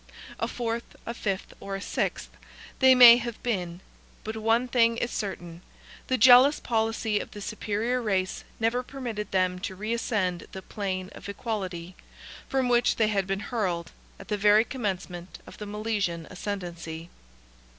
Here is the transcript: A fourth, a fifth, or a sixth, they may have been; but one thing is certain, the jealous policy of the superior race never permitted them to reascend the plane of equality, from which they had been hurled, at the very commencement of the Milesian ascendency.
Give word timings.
A 0.39 0.47
fourth, 0.47 0.95
a 1.05 1.13
fifth, 1.13 1.53
or 1.59 1.75
a 1.75 1.79
sixth, 1.79 2.31
they 2.79 2.95
may 2.95 3.17
have 3.17 3.37
been; 3.43 3.81
but 4.23 4.35
one 4.35 4.67
thing 4.67 4.97
is 4.97 5.11
certain, 5.11 5.61
the 6.07 6.17
jealous 6.17 6.59
policy 6.59 7.19
of 7.19 7.29
the 7.29 7.39
superior 7.39 8.01
race 8.01 8.43
never 8.59 8.81
permitted 8.81 9.29
them 9.29 9.59
to 9.59 9.75
reascend 9.75 10.47
the 10.53 10.63
plane 10.63 11.09
of 11.13 11.29
equality, 11.29 11.95
from 12.49 12.67
which 12.67 12.95
they 12.95 13.09
had 13.09 13.27
been 13.27 13.41
hurled, 13.41 13.91
at 14.19 14.29
the 14.29 14.37
very 14.37 14.65
commencement 14.65 15.37
of 15.45 15.59
the 15.59 15.67
Milesian 15.67 16.25
ascendency. 16.31 17.11